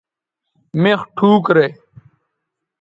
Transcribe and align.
مِخ 0.81 0.99
ٹھوک 1.15 1.41
رے 1.55 1.67